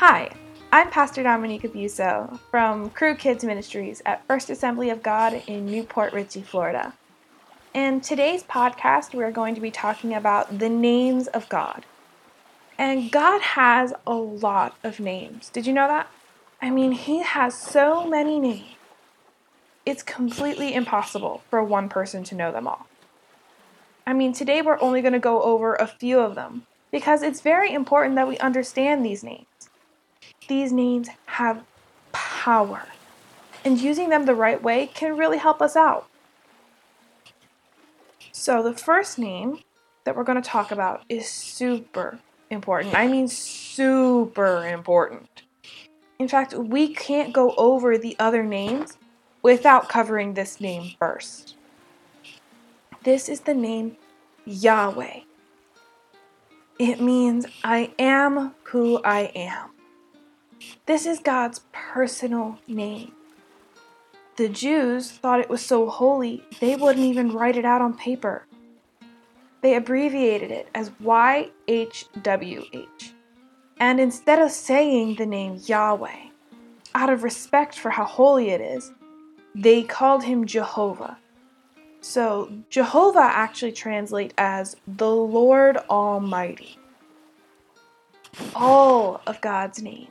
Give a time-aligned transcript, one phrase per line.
[0.00, 5.82] I'm Pastor Dominique Buso from Crew Kids Ministries at First Assembly of God in New
[5.82, 6.94] Port Richey, Florida.
[7.74, 11.84] In today's podcast, we're going to be talking about the names of God.
[12.78, 15.48] And God has a lot of names.
[15.48, 16.08] Did you know that?
[16.62, 18.76] I mean, He has so many names.
[19.84, 22.86] It's completely impossible for one person to know them all.
[24.06, 27.40] I mean, today we're only going to go over a few of them because it's
[27.40, 29.48] very important that we understand these names
[30.48, 31.62] these names have
[32.12, 32.86] power,
[33.64, 36.08] and using them the right way can really help us out.
[38.32, 39.60] So, the first name
[40.04, 42.18] that we're going to talk about is super
[42.50, 42.94] important.
[42.94, 45.42] I mean, super important.
[46.18, 48.96] In fact, we can't go over the other names
[49.42, 51.56] without covering this name first.
[53.04, 53.96] This is the name
[54.44, 55.20] Yahweh.
[56.78, 59.70] It means I am who I am.
[60.86, 63.12] This is God's personal name.
[64.36, 68.46] The Jews thought it was so holy, they wouldn't even write it out on paper.
[69.60, 71.52] They abbreviated it as YHWH.
[73.80, 76.28] And instead of saying the name Yahweh,
[76.94, 78.92] out of respect for how holy it is,
[79.54, 81.18] they called him Jehovah.
[82.00, 86.78] So, Jehovah actually translates as the Lord Almighty.
[88.54, 90.08] All of God's name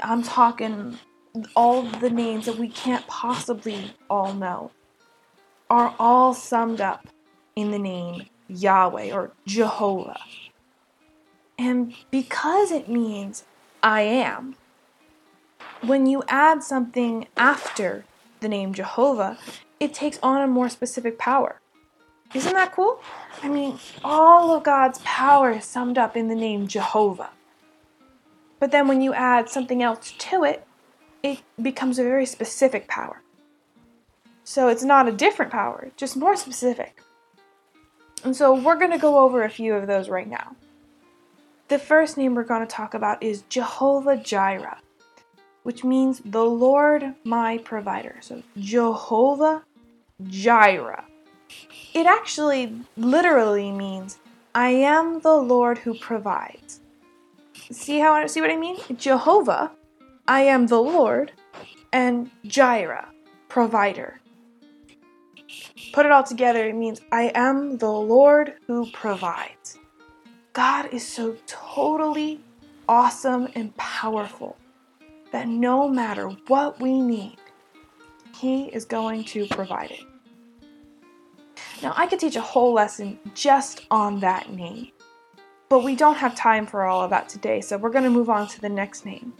[0.00, 0.98] I'm talking
[1.56, 4.70] all the names that we can't possibly all know
[5.70, 7.06] are all summed up
[7.56, 10.20] in the name Yahweh or Jehovah.
[11.58, 13.44] And because it means
[13.82, 14.56] I am,
[15.80, 18.04] when you add something after
[18.40, 19.38] the name Jehovah,
[19.80, 21.60] it takes on a more specific power.
[22.34, 23.00] Isn't that cool?
[23.42, 27.30] I mean, all of God's power is summed up in the name Jehovah.
[28.62, 30.64] But then when you add something else to it,
[31.20, 33.20] it becomes a very specific power.
[34.44, 37.02] So it's not a different power, just more specific.
[38.22, 40.54] And so we're going to go over a few of those right now.
[41.66, 44.78] The first name we're going to talk about is Jehovah Jireh,
[45.64, 48.18] which means the Lord my provider.
[48.20, 49.64] So Jehovah
[50.28, 51.04] Jireh.
[51.94, 54.18] It actually literally means
[54.54, 56.78] I am the Lord who provides.
[57.72, 58.76] See how I see what I mean?
[58.96, 59.72] Jehovah,
[60.28, 61.32] I am the Lord,
[61.92, 63.08] and Jireh,
[63.48, 64.20] provider.
[65.92, 69.78] Put it all together, it means I am the Lord who provides.
[70.52, 72.40] God is so totally
[72.88, 74.56] awesome and powerful
[75.32, 77.38] that no matter what we need,
[78.36, 80.04] He is going to provide it.
[81.82, 84.92] Now, I could teach a whole lesson just on that name.
[85.72, 88.28] But we don't have time for all of that today, so we're going to move
[88.28, 89.32] on to the next name.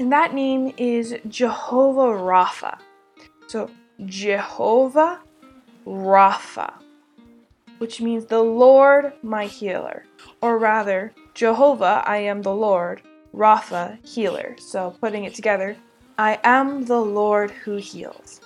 [0.00, 2.78] And that name is Jehovah Rapha.
[3.46, 3.70] So,
[4.06, 5.20] Jehovah
[5.86, 6.72] Rapha,
[7.78, 10.04] which means the Lord my healer.
[10.42, 13.00] Or rather, Jehovah, I am the Lord,
[13.32, 14.56] Rapha, healer.
[14.58, 15.76] So, putting it together,
[16.18, 18.40] I am the Lord who heals.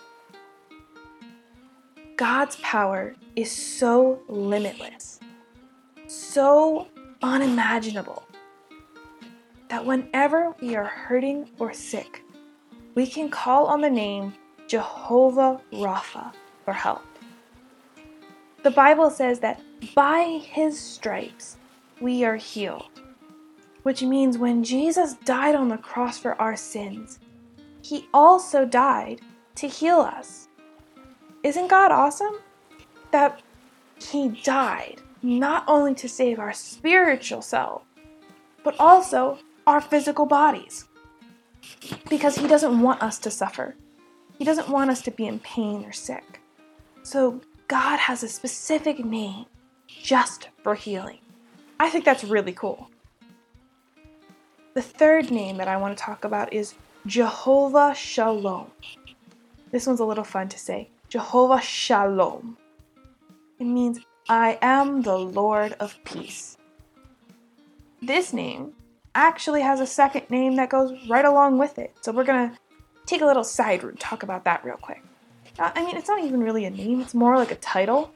[2.16, 5.17] God's power is so limitless
[6.08, 6.88] so
[7.22, 8.24] unimaginable
[9.68, 12.24] that whenever we are hurting or sick,
[12.94, 14.34] we can call on the name
[14.66, 16.32] Jehovah Rapha
[16.64, 17.04] for help.
[18.62, 19.60] The Bible says that
[19.94, 21.58] by his stripes
[22.00, 23.02] we are healed,
[23.82, 27.20] which means when Jesus died on the cross for our sins,
[27.82, 29.20] he also died
[29.56, 30.48] to heal us.
[31.42, 32.38] Isn't God awesome?
[33.12, 33.40] That
[34.00, 37.82] he died not only to save our spiritual self,
[38.62, 40.86] but also our physical bodies.
[42.08, 43.74] Because He doesn't want us to suffer,
[44.38, 46.40] He doesn't want us to be in pain or sick.
[47.02, 49.46] So, God has a specific name
[49.86, 51.18] just for healing.
[51.80, 52.90] I think that's really cool.
[54.74, 56.74] The third name that I want to talk about is
[57.06, 58.70] Jehovah Shalom.
[59.70, 60.88] This one's a little fun to say.
[61.08, 62.56] Jehovah Shalom.
[63.58, 64.00] It means
[64.30, 66.58] I am the Lord of Peace.
[68.02, 68.74] This name
[69.14, 71.96] actually has a second name that goes right along with it.
[72.02, 72.58] So we're to
[73.06, 75.02] take a little side route, talk about that real quick.
[75.58, 78.12] Uh, I mean, it's not even really a name, it's more like a title.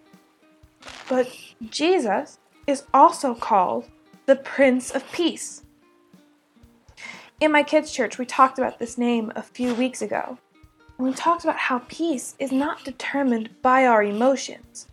[1.08, 1.34] But
[1.70, 3.88] Jesus is also called
[4.26, 5.62] the Prince of Peace.
[7.40, 10.36] In my kids' church, we talked about this name a few weeks ago.
[10.98, 14.88] And we talked about how peace is not determined by our emotions,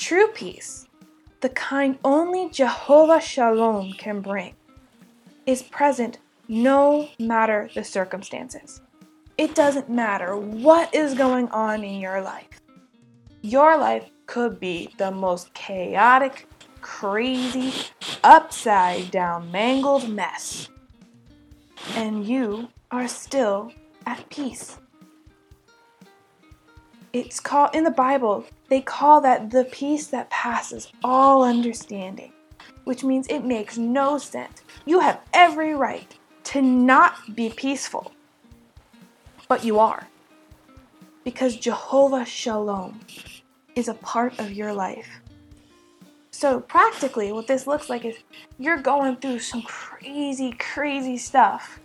[0.00, 0.88] True peace,
[1.42, 4.54] the kind only Jehovah Shalom can bring,
[5.44, 6.16] is present
[6.48, 8.80] no matter the circumstances.
[9.36, 12.62] It doesn't matter what is going on in your life.
[13.42, 16.48] Your life could be the most chaotic,
[16.80, 17.74] crazy,
[18.24, 20.70] upside down, mangled mess.
[21.94, 23.70] And you are still
[24.06, 24.78] at peace.
[27.12, 32.32] It's called in the Bible, they call that the peace that passes all understanding,
[32.84, 34.62] which means it makes no sense.
[34.86, 36.06] You have every right
[36.44, 38.12] to not be peaceful,
[39.48, 40.06] but you are.
[41.24, 43.00] Because Jehovah Shalom
[43.74, 45.20] is a part of your life.
[46.30, 48.16] So, practically, what this looks like is
[48.58, 51.80] you're going through some crazy, crazy stuff.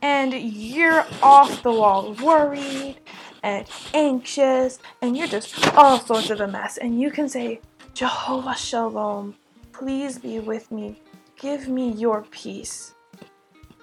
[0.00, 2.96] And you're off the wall worried
[3.42, 6.76] and anxious, and you're just all sorts of a mess.
[6.76, 7.60] And you can say,
[7.94, 9.34] Jehovah Shalom,
[9.72, 11.00] please be with me.
[11.38, 12.94] Give me your peace.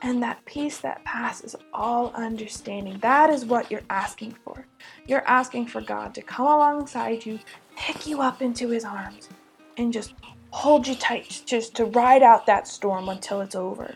[0.01, 4.65] And that peace that passes all understanding, that is what you're asking for.
[5.07, 7.37] You're asking for God to come alongside you,
[7.75, 9.27] pick you up into his arms,
[9.75, 10.13] and just
[10.51, 13.93] hold you tight, just to ride out that storm until it's over.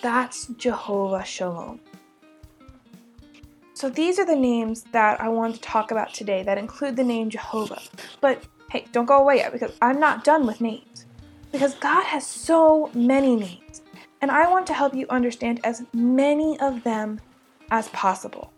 [0.00, 1.80] That's Jehovah Shalom.
[3.82, 7.02] So these are the names that I want to talk about today that include the
[7.02, 7.82] name Jehovah.
[8.20, 11.06] But hey, don't go away yet because I'm not done with names.
[11.50, 13.82] Because God has so many names,
[14.20, 17.20] and I want to help you understand as many of them
[17.72, 18.52] as possible.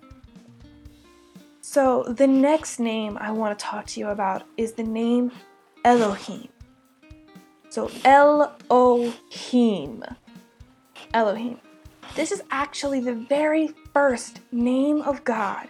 [1.63, 5.33] So, the next name I want to talk to you about is the name
[5.87, 6.49] Elohim.
[7.71, 8.45] So, Elohim.
[11.15, 11.61] Elohim.
[12.15, 15.69] This is actually the very first name of God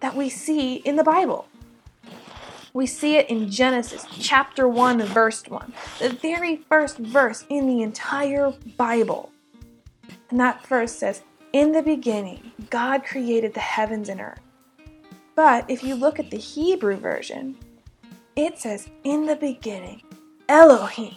[0.00, 1.48] that we see in the Bible.
[2.72, 7.82] We see it in Genesis chapter 1, verse 1, the very first verse in the
[7.82, 9.32] entire Bible.
[10.30, 11.22] And that verse says,
[11.52, 14.40] In the beginning, God created the heavens and earth.
[15.34, 17.56] But if you look at the Hebrew version,
[18.36, 20.02] it says, In the beginning,
[20.48, 21.16] Elohim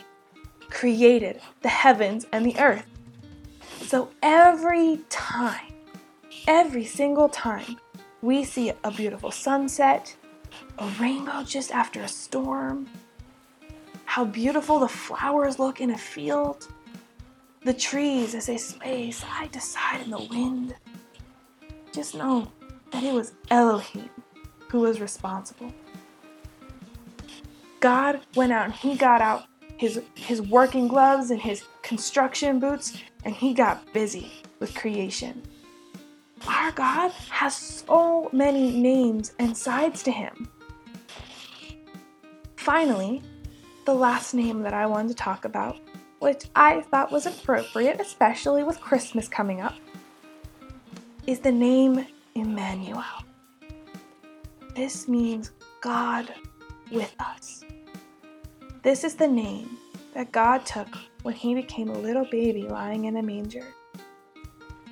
[0.70, 2.86] created the heavens and the earth.
[3.86, 5.74] So every time,
[6.48, 7.78] every single time
[8.22, 10.16] we see a beautiful sunset,
[10.80, 12.88] a rainbow just after a storm,
[14.06, 16.68] how beautiful the flowers look in a field,
[17.64, 20.76] the trees as they sway side to side in the wind,
[21.92, 22.52] just know
[22.92, 24.10] that it was Elohim
[24.70, 25.74] who was responsible.
[27.80, 29.46] God went out and he got out
[29.78, 35.44] his, his working gloves and his construction boots and he got busy with creation.
[36.48, 40.50] Our God has so many names and sides to him.
[42.56, 43.22] Finally,
[43.86, 45.78] the last name that I wanted to talk about,
[46.20, 49.76] which I thought was appropriate, especially with Christmas coming up,
[51.28, 53.04] is the name Emmanuel.
[54.76, 56.34] This means God
[56.92, 57.64] with us.
[58.82, 59.78] This is the name
[60.14, 60.88] that God took
[61.24, 63.66] when he became a little baby lying in a manger.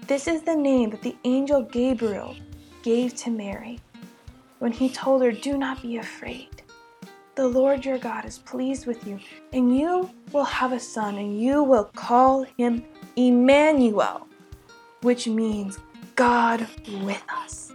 [0.07, 2.35] This is the name that the angel Gabriel
[2.83, 3.79] gave to Mary
[4.59, 6.63] when he told her, Do not be afraid.
[7.35, 9.19] The Lord your God is pleased with you,
[9.53, 12.83] and you will have a son, and you will call him
[13.15, 14.27] Emmanuel,
[15.01, 15.79] which means
[16.15, 16.67] God
[17.01, 17.71] with us.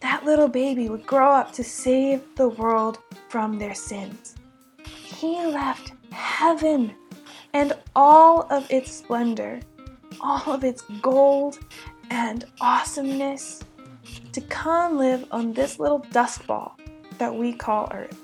[0.00, 4.36] That little baby would grow up to save the world from their sins.
[4.84, 6.94] He left heaven
[7.52, 9.60] and all of its splendor,
[10.20, 11.58] all of its gold
[12.10, 13.62] and awesomeness
[14.32, 16.76] to come live on this little dust ball
[17.18, 18.18] that we call Earth.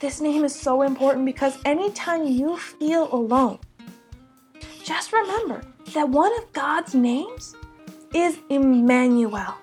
[0.00, 3.58] This name is so important because anytime you feel alone,
[4.84, 5.62] just remember
[5.94, 7.54] that one of God's names
[8.14, 9.54] is Emmanuel.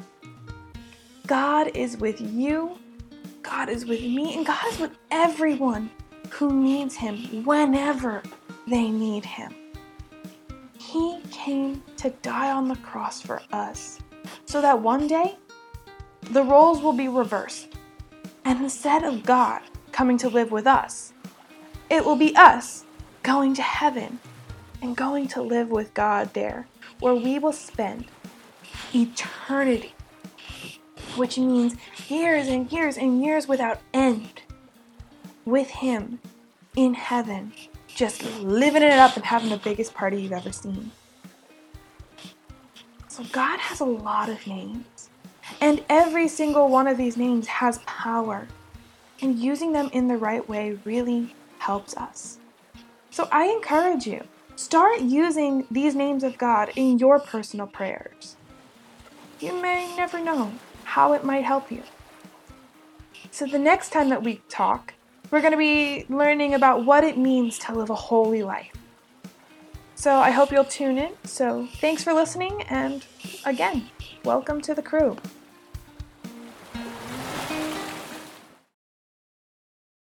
[1.27, 2.77] God is with you,
[3.41, 5.89] God is with me, and God is with everyone
[6.33, 8.23] who needs Him whenever
[8.67, 9.53] they need Him.
[10.79, 13.99] He came to die on the cross for us
[14.45, 15.37] so that one day
[16.31, 17.67] the roles will be reversed.
[18.45, 19.61] And instead of God
[19.91, 21.13] coming to live with us,
[21.89, 22.83] it will be us
[23.21, 24.19] going to heaven
[24.81, 26.67] and going to live with God there,
[26.99, 28.05] where we will spend
[28.93, 29.93] eternity,
[31.15, 31.75] which means
[32.07, 34.42] years and years and years without end
[35.45, 36.19] with Him
[36.75, 37.53] in heaven,
[37.87, 40.91] just living it up and having the biggest party you've ever seen.
[43.07, 45.09] So, God has a lot of names,
[45.61, 48.47] and every single one of these names has power,
[49.21, 52.39] and using them in the right way really helps us.
[53.13, 54.23] So I encourage you
[54.55, 58.35] start using these names of God in your personal prayers.
[59.39, 60.51] You may never know
[60.83, 61.83] how it might help you.
[63.29, 64.95] So the next time that we talk,
[65.33, 68.71] we're going to be learning about what it means to live a holy life.
[69.95, 71.11] So I hope you'll tune in.
[71.23, 73.03] So thanks for listening, and
[73.43, 73.89] again,
[74.23, 75.17] welcome to the crew.